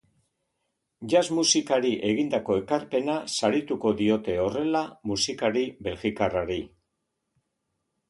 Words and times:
Jazz 1.11 1.25
musikari 1.39 1.91
egindako 2.13 2.57
ekarpena 2.63 3.19
sarituko 3.37 3.95
diote 4.01 4.41
horrela 4.47 4.85
musikari 5.15 5.67
belgikarrari. 5.91 6.63